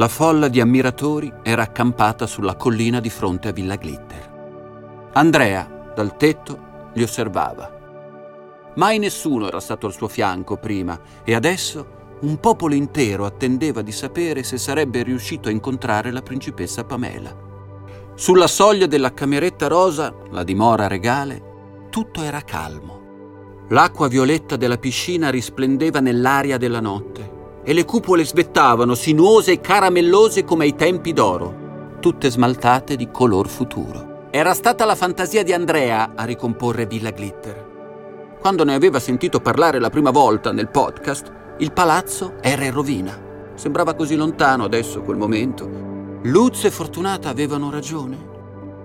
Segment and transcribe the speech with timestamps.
[0.00, 4.29] La folla di ammiratori era accampata sulla collina di fronte a Villa Glitter.
[5.12, 6.58] Andrea, dal tetto,
[6.92, 7.78] li osservava.
[8.76, 13.90] Mai nessuno era stato al suo fianco prima e adesso un popolo intero attendeva di
[13.90, 17.34] sapere se sarebbe riuscito a incontrare la principessa Pamela.
[18.14, 23.64] Sulla soglia della cameretta rosa, la dimora regale, tutto era calmo.
[23.70, 30.44] L'acqua violetta della piscina risplendeva nell'aria della notte e le cupole svettavano sinuose e caramellose
[30.44, 34.09] come ai tempi d'oro, tutte smaltate di color futuro.
[34.32, 38.36] Era stata la fantasia di Andrea a ricomporre Villa Glitter.
[38.40, 43.20] Quando ne aveva sentito parlare la prima volta nel podcast, il palazzo era in rovina.
[43.54, 45.68] Sembrava così lontano adesso quel momento.
[46.22, 48.28] Luz e Fortunata avevano ragione.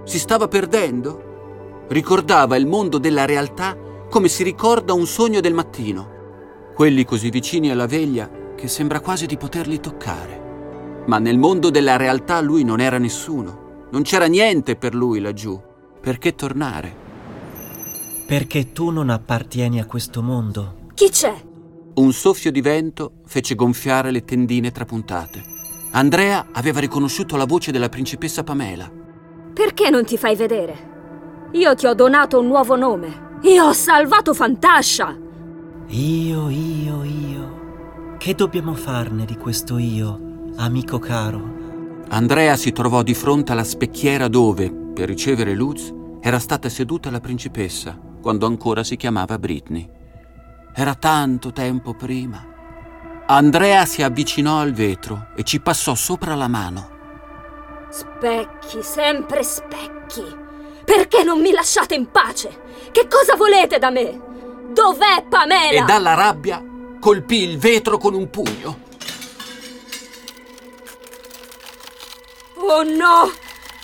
[0.05, 1.83] Si stava perdendo.
[1.89, 3.77] Ricordava il mondo della realtà
[4.09, 6.09] come si ricorda un sogno del mattino.
[6.73, 11.03] Quelli così vicini alla veglia che sembra quasi di poterli toccare.
[11.05, 13.64] Ma nel mondo della realtà lui non era nessuno.
[13.95, 15.57] Non c'era niente per lui laggiù.
[16.01, 16.93] Perché tornare?
[18.27, 20.89] Perché tu non appartieni a questo mondo.
[20.93, 21.33] Chi c'è?
[21.93, 25.41] Un soffio di vento fece gonfiare le tendine trapuntate.
[25.91, 28.91] Andrea aveva riconosciuto la voce della principessa Pamela.
[29.53, 31.47] Perché non ti fai vedere?
[31.53, 33.37] Io ti ho donato un nuovo nome.
[33.43, 35.17] Io ho salvato Fantascia.
[35.87, 38.17] Io, io, io.
[38.17, 41.54] Che dobbiamo farne di questo io, amico caro?
[42.09, 47.19] Andrea si trovò di fronte alla specchiera dove, per ricevere Luz, era stata seduta la
[47.19, 49.89] principessa, quando ancora si chiamava Britney.
[50.73, 52.53] Era tanto tempo prima.
[53.27, 56.89] Andrea si avvicinò al vetro e ci passò sopra la mano.
[57.89, 60.23] Specchi, sempre specchi.
[60.85, 62.61] Perché non mi lasciate in pace?
[62.91, 64.21] Che cosa volete da me?
[64.71, 65.81] Dov'è Pamela?
[65.81, 66.73] E dalla rabbia
[67.05, 68.79] colpì il vetro con un pugno.
[72.67, 73.31] Oh no!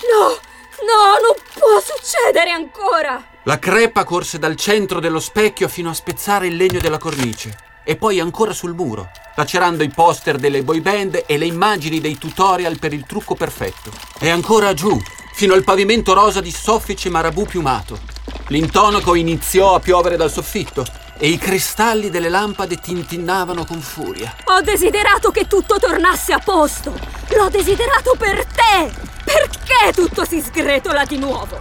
[0.09, 0.39] No!
[0.81, 3.23] No, non può succedere ancora!
[3.43, 7.95] La crepa corse dal centro dello specchio fino a spezzare il legno della cornice e
[7.95, 12.79] poi ancora sul muro, lacerando i poster delle boy band e le immagini dei tutorial
[12.79, 13.91] per il trucco perfetto.
[14.19, 14.99] E ancora giù,
[15.31, 17.99] fino al pavimento rosa di soffice marabù piumato.
[18.47, 20.83] L'intonaco iniziò a piovere dal soffitto
[21.23, 24.35] e i cristalli delle lampade tintinnavano con furia.
[24.45, 26.97] Ho desiderato che tutto tornasse a posto!
[27.37, 28.91] L'ho desiderato per te!
[29.23, 31.59] Perché tutto si sgretola di nuovo?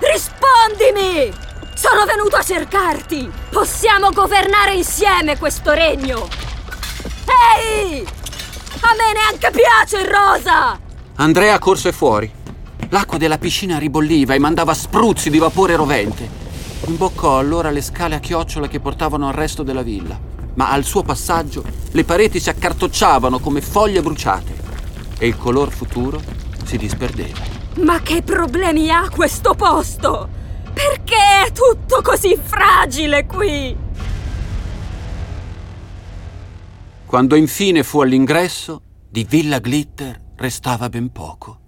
[0.00, 1.32] Rispondimi!
[1.72, 3.30] Sono venuto a cercarti!
[3.48, 6.28] Possiamo governare insieme questo regno!
[7.56, 8.06] Ehi!
[8.80, 10.78] A me neanche piace il rosa!
[11.14, 12.30] Andrea corse fuori.
[12.90, 16.47] L'acqua della piscina ribolliva e mandava spruzzi di vapore rovente.
[16.86, 20.18] Imboccò allora le scale a chiocciola che portavano al resto della villa,
[20.54, 24.56] ma al suo passaggio le pareti si accartocciavano come foglie bruciate
[25.18, 26.20] e il color futuro
[26.64, 27.40] si disperdeva.
[27.82, 30.28] Ma che problemi ha questo posto?
[30.72, 33.76] Perché è tutto così fragile qui?
[37.04, 41.58] Quando infine fu all'ingresso, di Villa Glitter restava ben poco.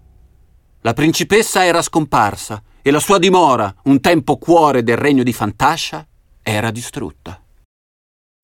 [0.82, 6.06] La principessa era scomparsa e la sua dimora, un tempo cuore del regno di Fantascia,
[6.42, 7.40] era distrutta.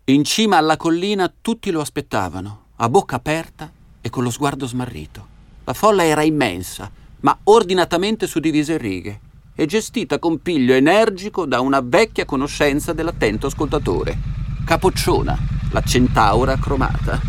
[0.07, 3.71] In cima alla collina tutti lo aspettavano, a bocca aperta
[4.01, 5.35] e con lo sguardo smarrito.
[5.65, 9.21] La folla era immensa, ma ordinatamente suddivisa in righe
[9.55, 14.37] e gestita con piglio energico da una vecchia conoscenza dell'attento ascoltatore,
[14.67, 15.39] Capocciona,
[15.71, 17.21] la centaura cromata.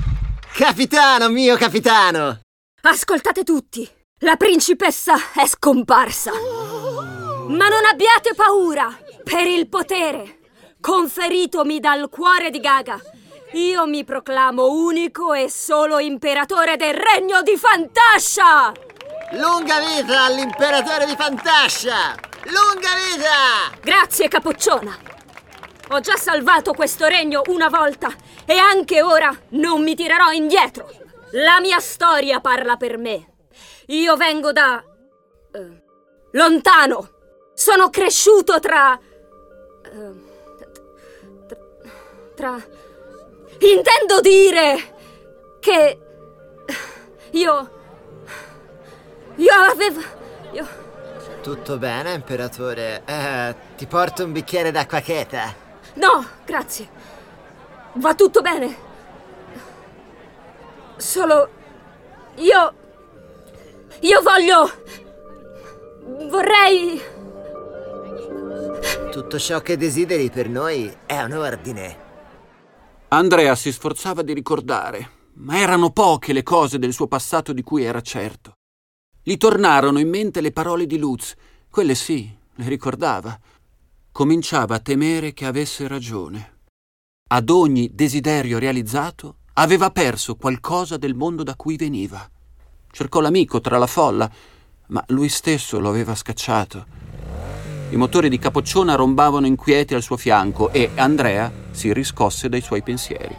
[0.51, 2.39] Capitano mio capitano!
[2.81, 3.87] Ascoltate tutti,
[4.21, 6.31] la principessa è scomparsa.
[7.47, 10.39] Ma non abbiate paura, per il potere
[10.79, 12.99] conferitomi dal cuore di Gaga.
[13.53, 18.71] Io mi proclamo unico e solo imperatore del regno di Fantascia!
[19.31, 22.15] Lunga vita all'imperatore di Fantascia!
[22.45, 23.77] Lunga vita!
[23.81, 24.97] Grazie, Capocciona.
[25.89, 28.13] Ho già salvato questo regno una volta
[28.45, 30.89] e anche ora non mi tirerò indietro.
[31.31, 33.33] La mia storia parla per me.
[33.87, 34.81] Io vengo da...
[35.53, 35.83] eh,
[36.31, 37.09] lontano.
[37.59, 38.99] Sono cresciuto tra...
[41.47, 41.57] tra-
[42.35, 42.65] tra...
[43.57, 45.99] Intendo dire che...
[47.31, 47.69] Io...
[49.37, 50.01] Io avevo...
[50.51, 50.67] Io...
[51.41, 53.01] Tutto bene, imperatore?
[53.05, 55.51] Eh, ti porto un bicchiere d'acqua cheta.
[55.95, 56.87] No, grazie.
[57.93, 58.77] Va tutto bene.
[60.97, 61.49] Solo...
[62.35, 62.73] Io...
[64.01, 64.71] Io voglio...
[66.29, 67.15] Vorrei...
[69.17, 71.97] Tutto ciò che desideri per noi è un ordine.
[73.07, 77.81] Andrea si sforzava di ricordare, ma erano poche le cose del suo passato di cui
[77.83, 78.51] era certo.
[79.23, 81.33] Gli tornarono in mente le parole di Luz,
[81.67, 83.35] quelle sì, le ricordava.
[84.11, 86.59] Cominciava a temere che avesse ragione.
[87.29, 92.23] Ad ogni desiderio realizzato aveva perso qualcosa del mondo da cui veniva.
[92.91, 94.31] Cercò l'amico tra la folla,
[94.89, 96.96] ma lui stesso lo aveva scacciato.
[97.89, 102.83] I motori di Capocciona rombavano inquieti al suo fianco e Andrea si riscosse dai suoi
[102.83, 103.33] pensieri.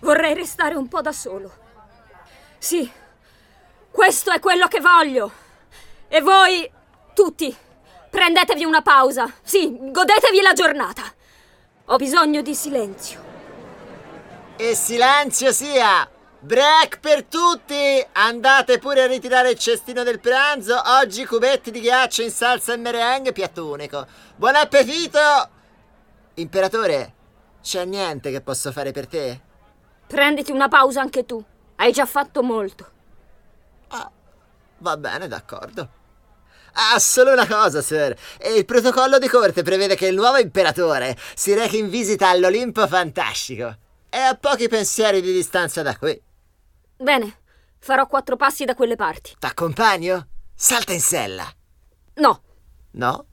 [0.00, 1.52] Vorrei restare un po' da solo.
[2.58, 2.90] Sì,
[3.88, 5.30] questo è quello che voglio.
[6.08, 6.68] E voi,
[7.14, 7.54] tutti,
[8.10, 9.32] prendetevi una pausa.
[9.42, 11.02] Sì, godetevi la giornata.
[11.86, 13.20] Ho bisogno di silenzio.
[14.56, 16.17] E silenzio sia!
[16.40, 18.06] Break per tutti!
[18.12, 20.80] Andate pure a ritirare il cestino del pranzo.
[21.00, 24.06] Oggi cubetti di ghiaccio in salsa e merengue, piatto unico.
[24.36, 25.18] Buon appetito!
[26.34, 27.14] Imperatore,
[27.60, 29.40] c'è niente che posso fare per te?
[30.06, 31.44] Prenditi una pausa anche tu.
[31.74, 32.88] Hai già fatto molto.
[33.88, 34.08] Ah,
[34.78, 35.88] va bene, d'accordo.
[36.74, 38.16] Ah, solo una cosa, sir.
[38.54, 43.76] Il protocollo di corte prevede che il nuovo imperatore si rechi in visita all'Olimpo Fantastico.
[44.08, 46.26] È a pochi pensieri di distanza da qui.
[47.00, 47.32] Bene,
[47.78, 49.34] farò quattro passi da quelle parti.
[49.38, 50.26] T'accompagno?
[50.54, 51.46] Salta in sella.
[52.14, 52.42] No,
[52.90, 53.26] No?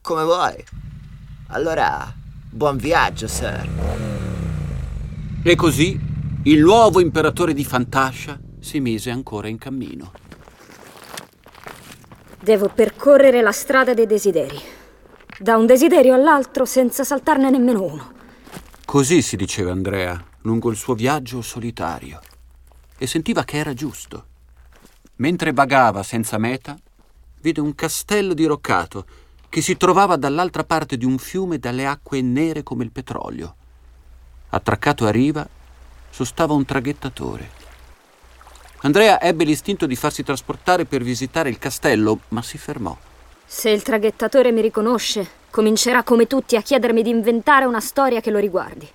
[0.00, 0.64] Come vuoi.
[1.48, 2.12] Allora,
[2.50, 3.68] buon viaggio, sir.
[5.44, 5.98] E così
[6.44, 10.12] il nuovo imperatore di Fantascia si mise ancora in cammino.
[12.42, 14.58] devo percorrere la strada dei desideri.
[15.38, 18.12] Da un desiderio all'altro senza saltarne nemmeno uno.
[18.84, 22.20] Così si diceva Andrea lungo il suo viaggio solitario
[23.02, 24.26] e sentiva che era giusto.
[25.16, 26.76] Mentre vagava senza meta,
[27.40, 29.06] vide un castello diroccato
[29.48, 33.54] che si trovava dall'altra parte di un fiume dalle acque nere come il petrolio.
[34.50, 35.48] Attraccato a riva
[36.10, 37.50] sostava un traghettatore.
[38.82, 42.94] Andrea ebbe l'istinto di farsi trasportare per visitare il castello, ma si fermò.
[43.46, 48.30] Se il traghettatore mi riconosce, comincerà come tutti a chiedermi di inventare una storia che
[48.30, 48.86] lo riguardi.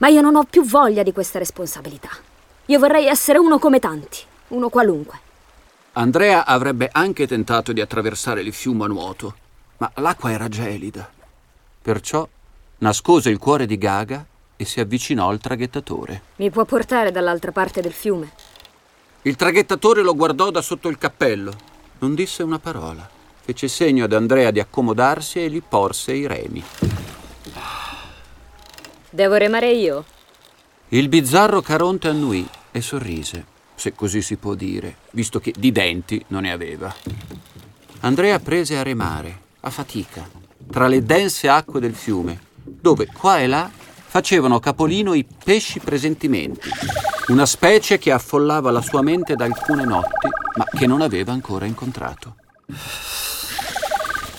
[0.00, 2.27] Ma io non ho più voglia di questa responsabilità.
[2.70, 4.18] Io vorrei essere uno come tanti,
[4.48, 5.18] uno qualunque.
[5.92, 9.34] Andrea avrebbe anche tentato di attraversare il fiume a nuoto,
[9.78, 11.10] ma l'acqua era gelida.
[11.80, 12.28] Perciò
[12.78, 14.22] nascose il cuore di Gaga
[14.54, 16.20] e si avvicinò al traghettatore.
[16.36, 18.32] Mi può portare dall'altra parte del fiume?
[19.22, 21.52] Il traghettatore lo guardò da sotto il cappello.
[22.00, 23.08] Non disse una parola.
[23.40, 26.62] Fece segno ad Andrea di accomodarsi e gli porse i remi.
[29.08, 30.04] Devo remare io?
[30.88, 33.44] Il bizzarro Caronte annuì e sorrise,
[33.74, 36.94] se così si può dire, visto che di denti non ne aveva.
[38.00, 40.28] Andrea prese a remare, a fatica,
[40.70, 46.70] tra le dense acque del fiume, dove qua e là facevano capolino i pesci presentimenti,
[47.28, 51.66] una specie che affollava la sua mente da alcune notti, ma che non aveva ancora
[51.66, 52.36] incontrato.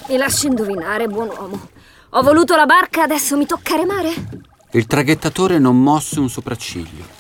[0.08, 1.70] Mi lasci indovinare, buon uomo.
[2.10, 4.14] Ho voluto la barca, adesso mi tocca remare?
[4.72, 7.19] Il traghettatore non mosse un sopracciglio.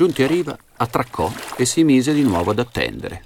[0.00, 3.22] Giunti a riva, attraccò e si mise di nuovo ad attendere.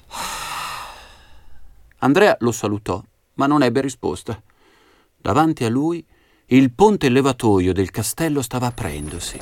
[1.98, 3.00] Andrea lo salutò,
[3.34, 4.42] ma non ebbe risposta.
[5.16, 6.04] Davanti a lui,
[6.46, 9.40] il ponte levatoio del castello stava aprendosi.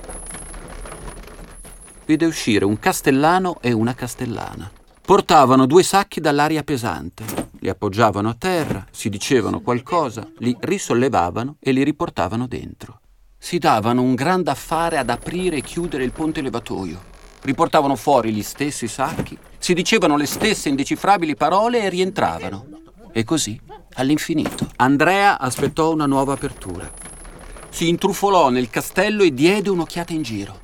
[2.05, 4.71] Vide uscire un castellano e una castellana.
[5.01, 7.25] Portavano due sacchi dall'aria pesante,
[7.61, 13.01] li appoggiavano a terra, si dicevano qualcosa, li risollevavano e li riportavano dentro.
[13.39, 17.12] Si davano un gran affare ad aprire e chiudere il ponte levatoio.
[17.43, 22.67] Riportavano fuori gli stessi sacchi, si dicevano le stesse indecifrabili parole e rientravano.
[23.13, 23.61] E così,
[23.95, 24.69] all'infinito.
[24.77, 26.91] Andrea aspettò una nuova apertura.
[27.69, 30.61] Si intrufolò nel castello e diede un'occhiata in giro.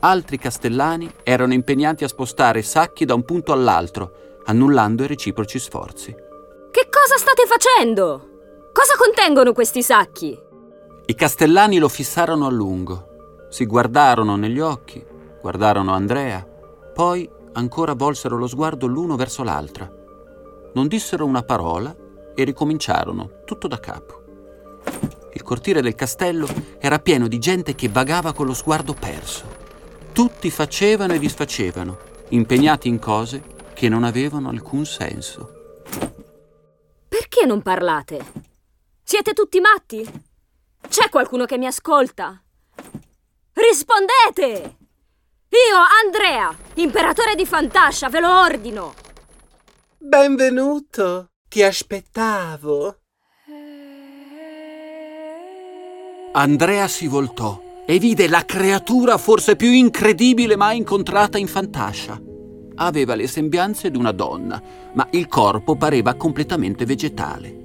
[0.00, 6.12] Altri castellani erano impegnati a spostare sacchi da un punto all'altro, annullando i reciproci sforzi.
[6.12, 8.28] Che cosa state facendo?
[8.72, 10.38] Cosa contengono questi sacchi?
[11.06, 15.04] I castellani lo fissarono a lungo, si guardarono negli occhi,
[15.40, 16.46] guardarono Andrea,
[16.94, 19.90] poi ancora volsero lo sguardo l'uno verso l'altra.
[20.74, 21.94] Non dissero una parola
[22.34, 24.22] e ricominciarono, tutto da capo.
[25.32, 26.46] Il cortile del castello
[26.78, 29.58] era pieno di gente che vagava con lo sguardo perso.
[30.12, 33.42] Tutti facevano e disfacevano, impegnati in cose
[33.74, 35.82] che non avevano alcun senso.
[37.08, 38.48] Perché non parlate?
[39.02, 40.06] Siete tutti matti?
[40.88, 42.42] C'è qualcuno che mi ascolta?
[43.52, 44.79] Rispondete!
[45.52, 48.94] Io, Andrea, imperatore di Fantascia, ve lo ordino!
[49.98, 52.98] Benvenuto, ti aspettavo.
[56.34, 62.20] Andrea si voltò e vide la creatura forse più incredibile mai incontrata in Fantascia.
[62.76, 67.56] Aveva le sembianze di una donna, ma il corpo pareva completamente vegetale.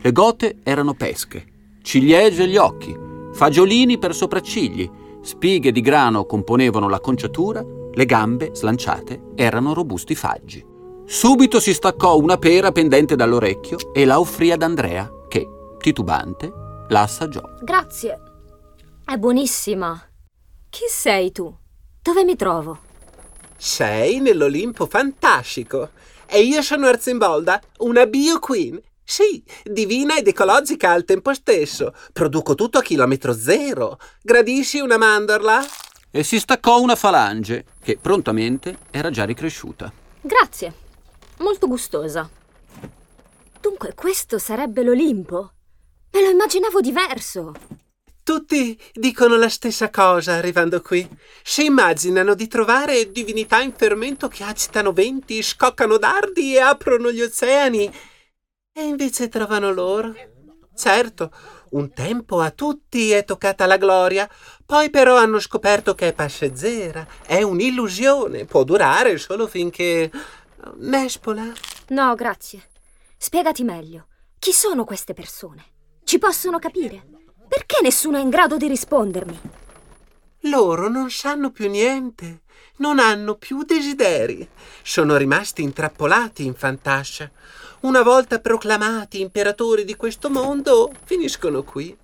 [0.00, 1.44] Le gote erano pesche,
[1.82, 2.96] ciliegie gli occhi,
[3.34, 4.90] fagiolini per sopraccigli,
[5.22, 10.64] spighe di grano componevano l'acconciatura, le gambe, slanciate, erano robusti faggi.
[11.04, 15.46] Subito si staccò una pera pendente dall'orecchio e la offrì ad Andrea, che,
[15.78, 16.52] titubante,
[16.88, 17.42] la assaggiò.
[17.62, 18.18] Grazie.
[19.04, 20.08] È buonissima.
[20.68, 21.52] Chi sei tu?
[22.00, 22.78] Dove mi trovo?
[23.56, 25.90] Sei nell'Olimpo fantascico.
[26.26, 28.80] E io sono Erzimbolda, una bio queen.
[29.10, 31.92] Sì, divina ed ecologica al tempo stesso.
[32.12, 33.98] Produco tutto a chilometro zero.
[34.22, 35.66] Gradisci una mandorla?
[36.12, 39.92] E si staccò una falange, che prontamente era già ricresciuta.
[40.20, 40.74] Grazie.
[41.38, 42.30] Molto gustosa.
[43.60, 45.54] Dunque questo sarebbe l'Olimpo?
[46.12, 47.52] Me lo immaginavo diverso.
[48.22, 51.04] Tutti dicono la stessa cosa arrivando qui.
[51.42, 57.22] Si immaginano di trovare divinità in fermento che agitano venti, scoccano dardi e aprono gli
[57.22, 57.92] oceani.
[58.80, 60.14] E invece trovano loro.
[60.74, 61.30] Certo,
[61.72, 64.26] un tempo a tutti è toccata la gloria,
[64.64, 70.10] poi però hanno scoperto che è passeggera, è un'illusione, può durare solo finché...
[70.76, 71.52] Nespola?
[71.88, 72.70] No, grazie.
[73.18, 74.06] Spiegati meglio.
[74.38, 75.62] Chi sono queste persone?
[76.02, 77.04] Ci possono capire?
[77.46, 79.40] Perché nessuno è in grado di rispondermi?
[80.44, 82.44] Loro non sanno più niente,
[82.76, 84.48] non hanno più desideri.
[84.82, 87.30] Sono rimasti intrappolati in fantascia.
[87.80, 91.96] Una volta proclamati imperatori di questo mondo, finiscono qui.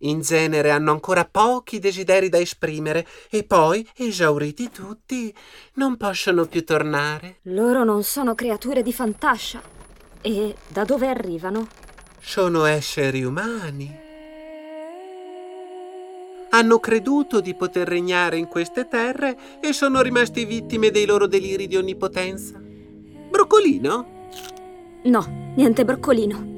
[0.00, 5.34] In genere hanno ancora pochi desideri da esprimere e poi, esauriti tutti,
[5.74, 7.38] non possono più tornare.
[7.42, 9.60] Loro non sono creature di fantascia.
[10.20, 11.66] E da dove arrivano?
[12.20, 14.04] Sono esseri umani.
[16.50, 21.66] Hanno creduto di poter regnare in queste terre e sono rimasti vittime dei loro deliri
[21.66, 22.60] di onnipotenza.
[23.28, 24.15] Broccolino?
[25.06, 26.54] No, niente broccolino.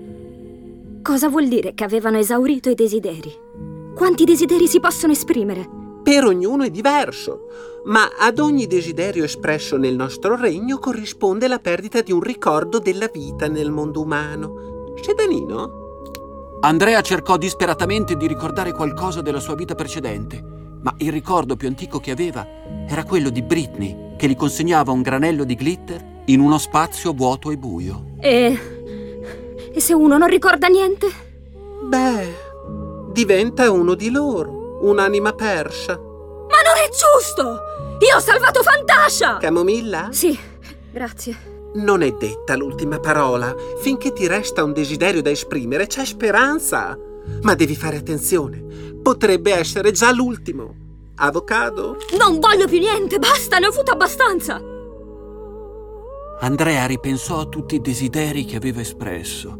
[1.02, 3.30] Cosa vuol dire che avevano esaurito i desideri?
[3.94, 5.68] Quanti desideri si possono esprimere?
[6.02, 7.48] Per ognuno è diverso,
[7.84, 13.10] ma ad ogni desiderio espresso nel nostro regno corrisponde la perdita di un ricordo della
[13.12, 14.94] vita nel mondo umano.
[15.02, 15.86] Sedanino?
[16.60, 20.42] Andrea cercò disperatamente di ricordare qualcosa della sua vita precedente,
[20.80, 22.46] ma il ricordo più antico che aveva
[22.88, 27.50] era quello di Britney, che gli consegnava un granello di glitter in uno spazio vuoto
[27.50, 28.07] e buio.
[28.20, 28.58] E...
[29.72, 31.06] E se uno non ricorda niente?
[31.82, 32.34] Beh,
[33.12, 35.96] diventa uno di loro, un'anima persa.
[35.96, 37.60] Ma non è giusto!
[38.00, 39.36] Io ho salvato Fantascia!
[39.38, 40.08] Camomilla?
[40.10, 40.36] Sì,
[40.90, 41.56] grazie.
[41.74, 43.54] Non è detta l'ultima parola.
[43.80, 46.98] Finché ti resta un desiderio da esprimere, c'è speranza.
[47.42, 48.64] Ma devi fare attenzione.
[49.02, 50.74] Potrebbe essere già l'ultimo.
[51.16, 51.98] Avocado?
[52.18, 54.60] Non voglio più niente, basta, ne ho avuto abbastanza!
[56.40, 59.58] Andrea ripensò a tutti i desideri che aveva espresso.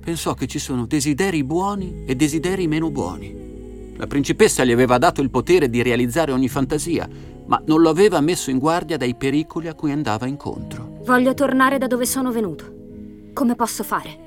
[0.00, 3.94] Pensò che ci sono desideri buoni e desideri meno buoni.
[3.96, 7.08] La principessa gli aveva dato il potere di realizzare ogni fantasia,
[7.46, 11.00] ma non lo aveva messo in guardia dai pericoli a cui andava incontro.
[11.04, 12.72] Voglio tornare da dove sono venuto.
[13.32, 14.24] Come posso fare?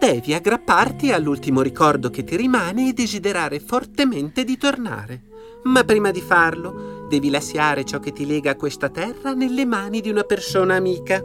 [0.00, 5.22] Devi aggrapparti all'ultimo ricordo che ti rimane e desiderare fortemente di tornare.
[5.64, 10.00] Ma prima di farlo, devi lasciare ciò che ti lega a questa terra nelle mani
[10.00, 11.24] di una persona amica.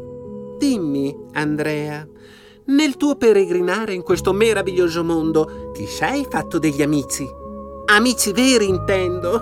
[0.58, 2.08] Dimmi, Andrea,
[2.66, 7.28] nel tuo peregrinare in questo meraviglioso mondo, ti sei fatto degli amici?
[7.86, 9.42] Amici veri, intendo.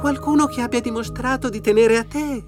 [0.00, 2.44] Qualcuno che abbia dimostrato di tenere a te.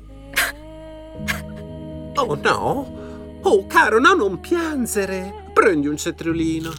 [2.17, 3.39] Oh no!
[3.43, 5.51] Oh, caro, no, non piangere!
[5.53, 6.73] Prendi un cetriolino.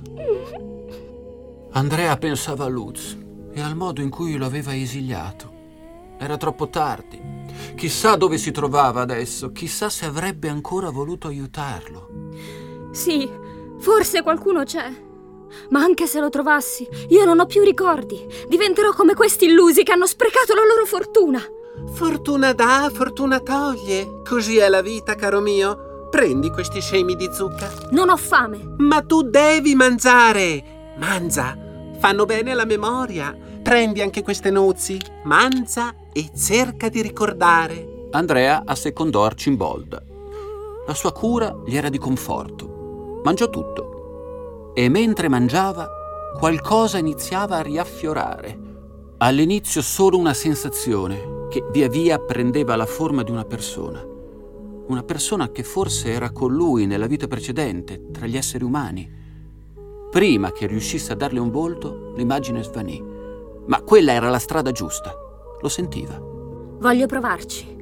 [1.72, 3.18] Andrea pensava a Lutz
[3.54, 5.55] e al modo in cui lo aveva esiliato.
[6.18, 7.34] Era troppo tardi.
[7.76, 12.10] Chissà dove si trovava adesso, chissà se avrebbe ancora voluto aiutarlo.
[12.92, 13.30] Sì,
[13.80, 15.04] forse qualcuno c'è.
[15.70, 18.26] Ma anche se lo trovassi, io non ho più ricordi.
[18.48, 21.42] Diventerò come questi illusi che hanno sprecato la loro fortuna.
[21.94, 24.22] Fortuna dà, fortuna toglie.
[24.28, 26.08] Così è la vita, caro mio.
[26.10, 27.70] Prendi questi semi di zucca.
[27.92, 28.76] Non ho fame.
[28.78, 30.94] Ma tu devi mangiare.
[30.98, 31.58] Mangia.
[32.00, 33.38] Fanno bene alla memoria.
[33.62, 35.00] Prendi anche queste noci.
[35.24, 38.08] Mangia e cerca di ricordare.
[38.12, 40.02] Andrea assecondò Arcimbolda.
[40.88, 43.20] La sua cura gli era di conforto.
[43.22, 45.90] Mangiò tutto e mentre mangiava
[46.40, 48.60] qualcosa iniziava a riaffiorare.
[49.18, 54.02] All'inizio solo una sensazione che via via prendeva la forma di una persona.
[54.88, 59.12] Una persona che forse era con lui nella vita precedente, tra gli esseri umani.
[60.10, 63.04] Prima che riuscisse a darle un volto, l'immagine svanì.
[63.66, 65.24] Ma quella era la strada giusta.
[65.66, 66.16] Lo sentiva.
[66.22, 67.76] Voglio provarci.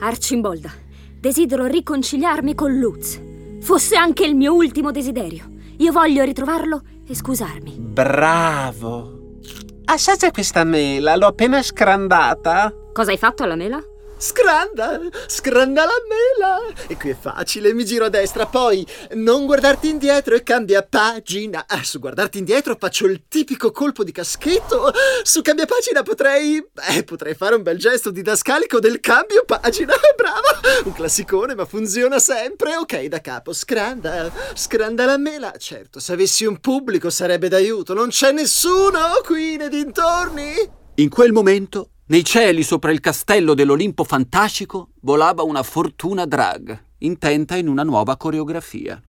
[0.00, 0.70] Arcimbolda,
[1.18, 3.18] desidero riconciliarmi con Lutz.
[3.60, 5.48] Fosse anche il mio ultimo desiderio.
[5.78, 7.76] Io voglio ritrovarlo e scusarmi.
[7.78, 9.38] Bravo!
[9.86, 12.74] Assaggia questa mela, l'ho appena scrandata.
[12.92, 13.82] Cosa hai fatto alla mela?
[14.20, 16.74] Scranda, scranda la mela.
[16.88, 21.64] E qui è facile, mi giro a destra, poi non guardarti indietro e cambia pagina.
[21.66, 24.92] Ah, su guardarti indietro faccio il tipico colpo di caschetto.
[25.22, 26.62] Su cambia pagina potrei...
[26.90, 29.94] Eh, potrei fare un bel gesto didascalico del cambio pagina.
[30.14, 30.60] Brava!
[30.84, 32.76] Un classicone, ma funziona sempre.
[32.76, 35.54] Ok, da capo, scranda, scranda la mela.
[35.56, 37.94] Certo, se avessi un pubblico sarebbe d'aiuto.
[37.94, 40.78] Non c'è nessuno qui nei dintorni.
[40.96, 47.54] In quel momento, nei cieli sopra il castello dell'Olimpo fantascico, volava una fortuna drag, intenta
[47.54, 49.00] in una nuova coreografia.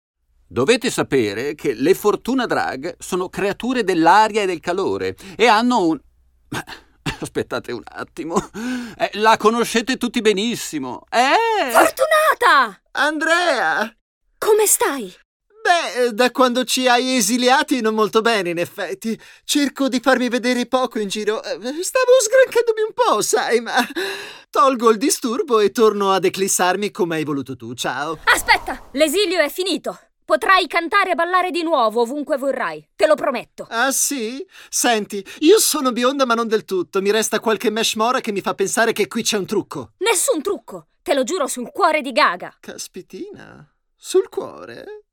[0.48, 6.00] Dovete sapere che le fortuna drag sono creature dell'aria e del calore e hanno un...
[7.22, 8.36] Aspettate un attimo.
[8.98, 11.04] Eh, la conoscete tutti benissimo.
[11.10, 11.72] Eh!
[11.72, 12.82] Fortunata!
[12.92, 13.96] Andrea!
[14.38, 15.12] Come stai?
[15.72, 19.18] Beh, eh, da quando ci hai esiliati non molto bene, in effetti.
[19.46, 21.42] Cerco di farmi vedere poco in giro.
[21.42, 21.52] Eh,
[21.82, 23.76] Stavo sgranchandomi un po', sai, ma
[24.50, 27.74] tolgo il disturbo e torno ad eclissarmi come hai voluto tu.
[27.74, 28.20] Ciao.
[28.26, 29.98] Aspetta, l'esilio è finito.
[30.26, 33.66] Potrai cantare e ballare di nuovo ovunque vorrai, te lo prometto.
[33.70, 34.46] Ah sì?
[34.70, 37.02] Senti, io sono bionda ma non del tutto.
[37.02, 39.92] Mi resta qualche meshmora che mi fa pensare che qui c'è un trucco.
[40.00, 42.58] Nessun trucco, te lo giuro sul cuore di Gaga.
[42.60, 43.66] Caspitina.
[43.96, 45.06] Sul cuore?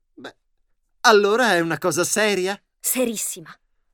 [1.09, 2.61] Allora è una cosa seria?
[2.79, 3.49] Serissima.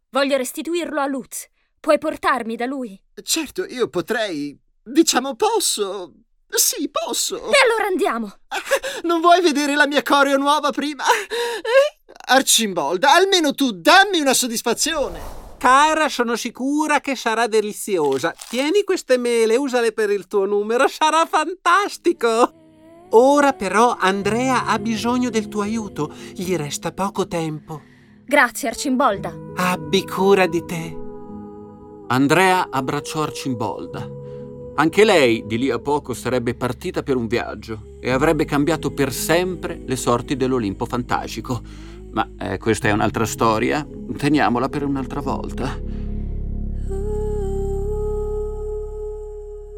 [0.10, 1.48] Voglio restituirlo a Lutz.
[1.80, 3.02] Puoi portarmi da lui?
[3.24, 4.60] Certo, io potrei...
[4.84, 6.12] Diciamo posso...
[6.50, 7.38] Sì, posso.
[7.38, 8.40] E allora andiamo.
[9.04, 11.06] Non vuoi vedere la mia coreo nuova prima?
[11.06, 12.14] Eh?
[12.28, 15.22] Arcimbolda, almeno tu dammi una soddisfazione.
[15.58, 18.36] Cara, sono sicura che sarà deliziosa.
[18.50, 22.65] Tieni queste mele, usale per il tuo numero, sarà fantastico.
[23.12, 27.82] Ora però Andrea ha bisogno del tuo aiuto, gli resta poco tempo.
[28.26, 29.34] Grazie, Arcimbolda.
[29.56, 30.98] Abbi cura di te.
[32.08, 34.24] Andrea abbracciò Arcimbolda.
[34.78, 39.14] Anche lei di lì a poco sarebbe partita per un viaggio e avrebbe cambiato per
[39.14, 41.62] sempre le sorti dell'Olimpo fantascico.
[42.12, 43.88] Ma eh, questa è un'altra storia,
[44.18, 45.80] teniamola per un'altra volta.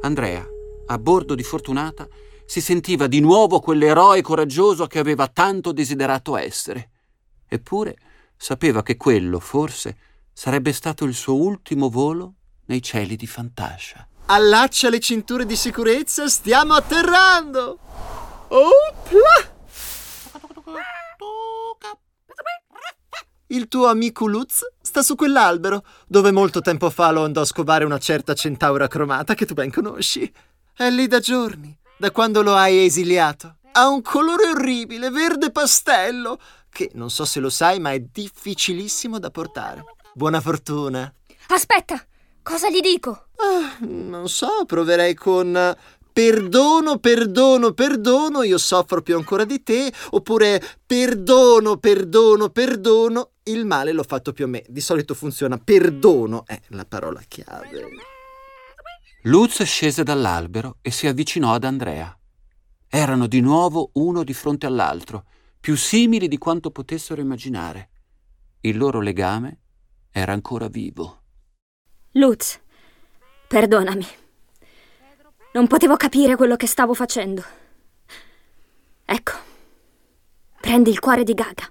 [0.01, 0.47] Andrea,
[0.85, 2.07] a bordo di Fortunata,
[2.47, 6.91] si sentiva di nuovo quell'eroe coraggioso che aveva tanto desiderato essere.
[7.45, 7.97] Eppure
[8.37, 9.97] sapeva che quello, forse,
[10.31, 12.35] sarebbe stato il suo ultimo volo
[12.67, 14.07] nei cieli di Fantascia.
[14.27, 17.79] Allaccia le cinture di sicurezza, stiamo atterrando.
[18.47, 19.55] Opla!
[23.47, 27.83] Il tuo amico Lutz sta su quell'albero, dove molto tempo fa lo andò a scovare
[27.83, 30.31] una certa centaura cromata che tu ben conosci.
[30.73, 33.57] È lì da giorni, da quando lo hai esiliato.
[33.71, 39.19] Ha un colore orribile, verde pastello, che non so se lo sai, ma è difficilissimo
[39.19, 39.83] da portare.
[40.13, 41.11] Buona fortuna.
[41.49, 42.03] Aspetta,
[42.41, 43.27] cosa gli dico?
[43.37, 45.75] Ah, non so, proverei con
[46.17, 53.91] perdono, perdono, perdono, io soffro più ancora di te, oppure perdono, perdono, perdono, il male
[53.91, 54.63] l'ho fatto più a me.
[54.67, 58.15] Di solito funziona perdono, è la parola chiave.
[59.27, 62.17] Lutz scese dall'albero e si avvicinò ad Andrea.
[62.87, 65.25] Erano di nuovo uno di fronte all'altro,
[65.59, 67.89] più simili di quanto potessero immaginare.
[68.61, 69.59] Il loro legame
[70.11, 71.23] era ancora vivo.
[72.11, 72.57] Lutz,
[73.49, 74.07] perdonami.
[75.51, 77.43] Non potevo capire quello che stavo facendo.
[79.03, 79.33] Ecco,
[80.61, 81.69] prendi il cuore di Gaga.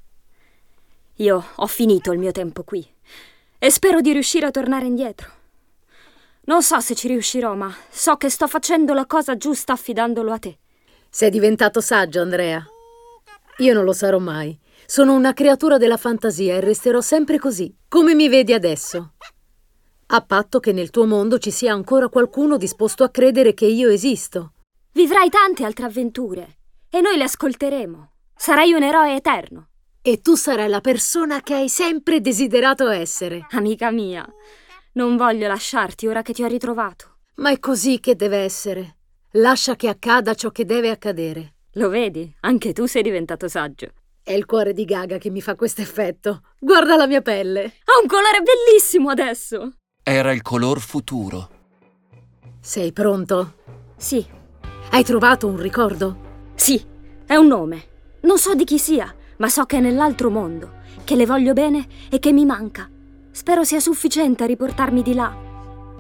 [1.15, 2.87] Io ho finito il mio tempo qui
[3.59, 5.45] e spero di riuscire a tornare indietro.
[6.47, 10.39] Non so se ci riuscirò, ma so che sto facendo la cosa giusta affidandolo a
[10.39, 10.59] te.
[11.11, 12.65] Sei diventato saggio, Andrea.
[13.59, 14.57] Io non lo sarò mai.
[14.87, 19.15] Sono una creatura della fantasia e resterò sempre così, come mi vedi adesso.
[20.07, 23.89] A patto che nel tuo mondo ci sia ancora qualcuno disposto a credere che io
[23.89, 24.53] esisto.
[24.93, 28.11] Vivrai tante altre avventure e noi le ascolteremo.
[28.37, 29.71] Sarai un eroe eterno.
[30.01, 33.45] E tu sarai la persona che hai sempre desiderato essere.
[33.51, 34.25] Amica mia,
[34.97, 37.17] non voglio lasciarti ora che ti ho ritrovato.
[37.37, 38.97] Ma è così che deve essere.
[39.33, 41.55] Lascia che accada ciò che deve accadere.
[41.73, 42.35] Lo vedi?
[42.41, 43.89] Anche tu sei diventato saggio.
[44.23, 46.41] È il cuore di Gaga che mi fa questo effetto.
[46.59, 47.65] Guarda la mia pelle.
[47.65, 49.75] Ha un colore bellissimo adesso.
[50.03, 51.51] Era il color futuro.
[52.61, 53.55] Sei pronto?
[53.97, 54.25] Sì,
[54.91, 56.25] Hai trovato un ricordo?
[56.55, 56.83] sì,
[57.27, 57.89] è un nome.
[58.23, 61.87] Non so di chi sia, ma so che è nell'altro mondo, che le voglio bene
[62.11, 62.89] e che mi manca.
[63.37, 65.31] Spero sia sufficiente a riportarmi di là.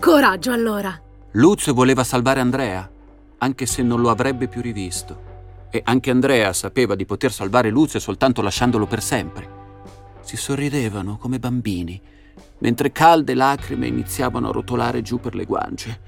[0.00, 0.98] Coraggio allora.
[1.32, 2.90] Luz voleva salvare Andrea,
[3.36, 5.68] anche se non lo avrebbe più rivisto.
[5.70, 9.48] E anche Andrea sapeva di poter salvare Luz soltanto lasciandolo per sempre.
[10.22, 12.00] Si sorridevano come bambini,
[12.60, 16.00] mentre calde lacrime iniziavano a rotolare giù per le guance.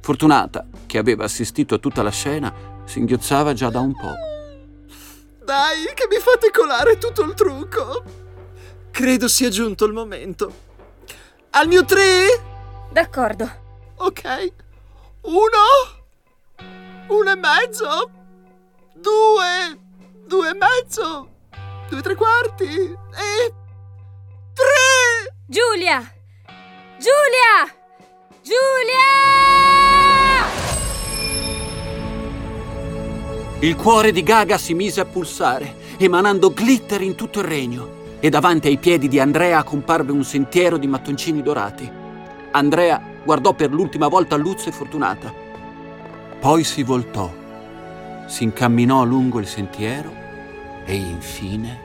[0.00, 2.52] Fortunata, che aveva assistito a tutta la scena,
[2.84, 4.14] singhiozzava già da un po'.
[5.42, 8.02] Dai, che mi fate colare tutto il trucco.
[8.90, 10.65] Credo sia giunto il momento.
[11.58, 12.38] Al mio tre?
[12.90, 13.50] D'accordo.
[13.96, 14.52] Ok.
[15.22, 15.64] Uno.
[17.08, 18.10] Uno e mezzo.
[18.92, 19.78] Due.
[20.26, 21.28] Due e mezzo.
[21.88, 22.66] Due e tre quarti.
[22.66, 23.54] E.
[24.52, 25.34] Tre.
[25.46, 26.00] Giulia!
[26.98, 27.74] Giulia!
[28.42, 29.04] Giulia!
[33.60, 37.95] Il cuore di Gaga si mise a pulsare, emanando glitter in tutto il regno,
[38.26, 41.88] e davanti ai piedi di Andrea comparve un sentiero di mattoncini dorati.
[42.50, 45.32] Andrea guardò per l'ultima volta Luz e Fortunata.
[46.40, 47.32] Poi si voltò,
[48.26, 50.12] si incamminò lungo il sentiero
[50.84, 51.80] e infine...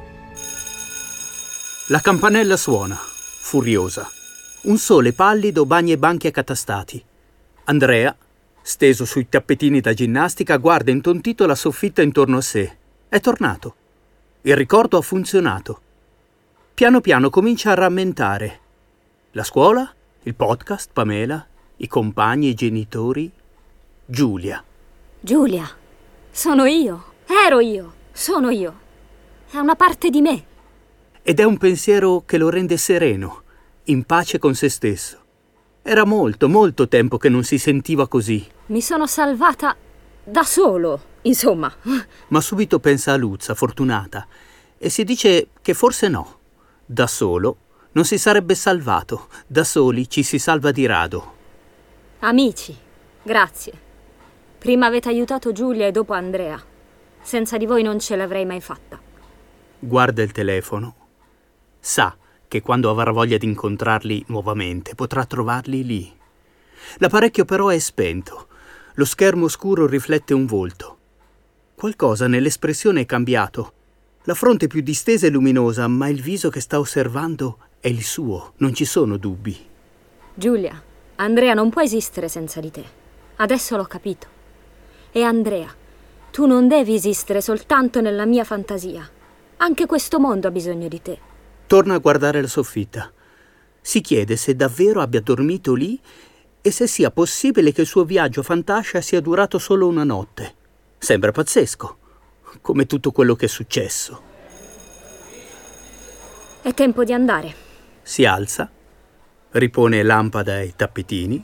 [1.89, 4.09] La campanella suona, furiosa.
[4.63, 7.05] Un sole pallido bagna i banchi accatastati.
[7.65, 8.15] Andrea,
[8.63, 12.77] steso sui tappetini da ginnastica, guarda intontito la soffitta intorno a sé.
[13.07, 13.75] È tornato.
[14.41, 15.81] Il ricordo ha funzionato.
[16.73, 18.59] Piano piano comincia a rammentare.
[19.31, 21.45] La scuola, il podcast, Pamela,
[21.77, 23.31] i compagni, i genitori,
[24.05, 24.63] Giulia.
[25.19, 25.69] Giulia,
[26.31, 27.13] sono io.
[27.27, 27.93] Ero io.
[28.11, 28.79] Sono io.
[29.49, 30.45] È una parte di me.
[31.21, 33.43] Ed è un pensiero che lo rende sereno,
[33.85, 35.19] in pace con se stesso.
[35.83, 39.75] Era molto, molto tempo che non si sentiva così, Mi sono salvata
[40.23, 41.71] da solo, insomma.
[42.27, 44.27] ma subito pensa a Luzza, fortunata,
[44.77, 46.39] e si dice che forse no.
[46.91, 47.57] Da solo
[47.93, 51.35] non si sarebbe salvato, da soli ci si salva di rado.
[52.19, 52.75] Amici,
[53.23, 53.71] grazie.
[54.57, 56.61] Prima avete aiutato Giulia e dopo Andrea.
[57.21, 58.99] Senza di voi non ce l'avrei mai fatta.
[59.79, 60.95] Guarda il telefono.
[61.79, 62.13] Sa
[62.45, 66.13] che quando avrà voglia di incontrarli nuovamente potrà trovarli lì.
[66.97, 68.49] L'apparecchio però è spento.
[68.95, 70.97] Lo schermo scuro riflette un volto.
[71.73, 73.75] Qualcosa nell'espressione è cambiato.
[74.25, 78.53] La fronte più distesa e luminosa, ma il viso che sta osservando è il suo,
[78.57, 79.57] non ci sono dubbi.
[80.35, 80.79] Giulia,
[81.15, 82.83] Andrea non può esistere senza di te.
[83.37, 84.27] Adesso l'ho capito.
[85.11, 85.73] E Andrea,
[86.29, 89.09] tu non devi esistere soltanto nella mia fantasia.
[89.57, 91.19] Anche questo mondo ha bisogno di te.
[91.65, 93.11] Torna a guardare la soffitta.
[93.81, 95.99] Si chiede se davvero abbia dormito lì
[96.61, 100.53] e se sia possibile che il suo viaggio fantascia sia durato solo una notte.
[100.99, 101.97] Sembra pazzesco,
[102.59, 104.21] come tutto quello che è successo.
[106.61, 107.55] È tempo di andare.
[108.01, 108.69] Si alza,
[109.51, 111.43] ripone lampada e tappetini.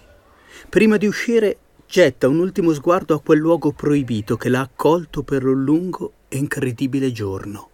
[0.69, 5.45] Prima di uscire, getta un ultimo sguardo a quel luogo proibito che l'ha accolto per
[5.45, 7.69] un lungo e incredibile giorno.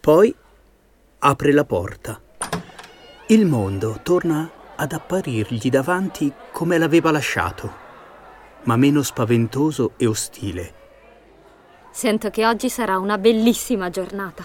[0.00, 0.34] Poi
[1.18, 2.20] apre la porta.
[3.28, 7.72] Il mondo torna ad apparirgli davanti come l'aveva lasciato,
[8.64, 10.83] ma meno spaventoso e ostile.
[11.96, 14.44] Sento che oggi sarà una bellissima giornata.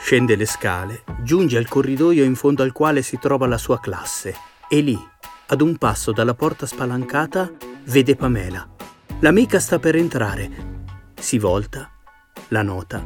[0.00, 4.34] Scende le scale, giunge al corridoio in fondo al quale si trova la sua classe
[4.66, 4.98] e lì,
[5.48, 7.52] ad un passo dalla porta spalancata,
[7.84, 8.66] vede Pamela.
[9.20, 10.84] L'amica sta per entrare.
[11.20, 11.90] Si volta,
[12.48, 13.04] la nota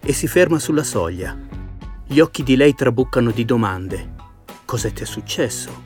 [0.00, 1.38] e si ferma sulla soglia.
[2.04, 4.12] Gli occhi di lei traboccano di domande.
[4.64, 5.83] Cosa ti è successo?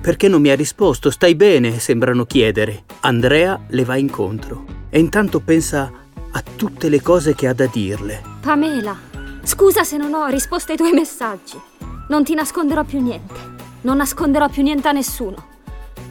[0.00, 1.10] Perché non mi ha risposto?
[1.10, 1.78] Stai bene?
[1.78, 2.84] sembrano chiedere.
[3.00, 5.92] Andrea le va incontro e intanto pensa
[6.32, 8.22] a tutte le cose che ha da dirle.
[8.40, 8.96] Pamela,
[9.42, 11.60] scusa se non ho risposto ai tuoi messaggi.
[12.08, 13.34] Non ti nasconderò più niente.
[13.82, 15.48] Non nasconderò più niente a nessuno.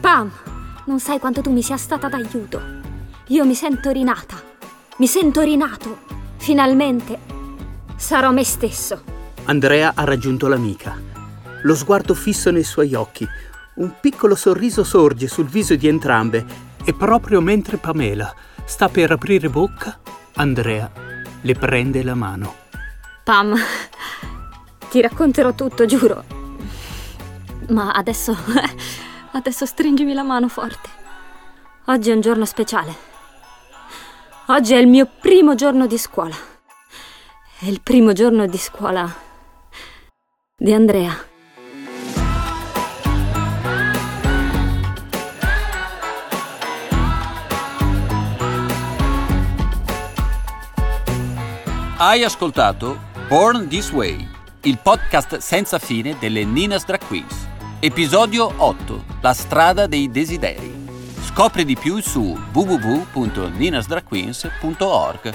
[0.00, 0.30] Pam,
[0.84, 2.62] non sai quanto tu mi sia stata d'aiuto.
[3.28, 4.40] Io mi sento rinata.
[4.98, 5.98] Mi sento rinato.
[6.36, 7.18] Finalmente
[7.96, 9.02] sarò me stesso.
[9.44, 10.96] Andrea ha raggiunto l'amica.
[11.62, 13.26] Lo sguardo fisso nei suoi occhi.
[13.74, 16.44] Un piccolo sorriso sorge sul viso di entrambe
[16.84, 19.98] e proprio mentre Pamela sta per aprire bocca,
[20.34, 20.90] Andrea
[21.42, 22.54] le prende la mano.
[23.24, 23.54] Pam,
[24.90, 26.24] ti racconterò tutto, giuro.
[27.68, 28.36] Ma adesso.
[29.32, 30.88] Adesso stringimi la mano forte.
[31.86, 32.92] Oggi è un giorno speciale.
[34.46, 36.34] Oggi è il mio primo giorno di scuola.
[37.60, 39.08] È il primo giorno di scuola
[40.56, 41.29] di Andrea.
[52.02, 54.26] Hai ascoltato Born This Way,
[54.62, 57.46] il podcast senza fine delle Nina's Drag Queens.
[57.78, 60.88] Episodio 8, La strada dei desideri.
[61.22, 65.34] Scopri di più su www.ninasdragqueens.org.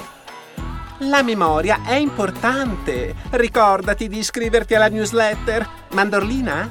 [1.01, 3.13] La memoria è importante.
[3.29, 5.69] Ricordati di iscriverti alla newsletter.
[5.91, 6.67] Mandorlina?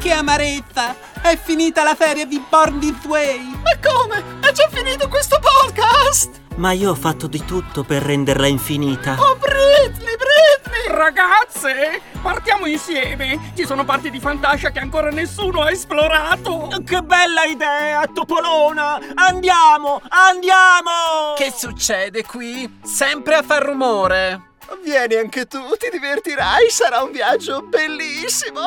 [0.00, 0.96] Che amarezza!
[1.20, 3.38] È finita la ferie di Born This Way!
[3.62, 4.40] Ma come?
[4.40, 6.41] È già finito questo podcast?
[6.56, 9.16] Ma io ho fatto di tutto per renderla infinita.
[9.18, 10.96] Oh, Britney, Britney!
[10.96, 13.52] Ragazze, partiamo insieme!
[13.56, 16.68] Ci sono parti di Fantasia che ancora nessuno ha esplorato!
[16.84, 19.00] Che bella idea, Topolona!
[19.14, 21.34] Andiamo, andiamo!
[21.36, 22.80] Che succede qui?
[22.84, 24.50] Sempre a far rumore.
[24.84, 28.60] Vieni anche tu, ti divertirai, sarà un viaggio bellissimo!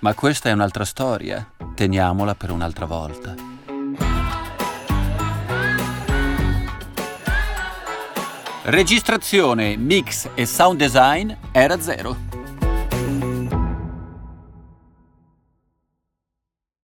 [0.00, 1.46] Ma questa è un'altra storia.
[1.74, 3.47] Teniamola per un'altra volta.
[8.70, 12.27] Registrazione, mix e sound design era zero.